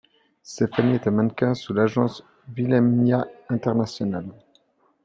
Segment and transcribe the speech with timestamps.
[0.41, 2.23] Stefanie est un mannequin sous l'agence
[2.57, 4.25] Wilhelmina International.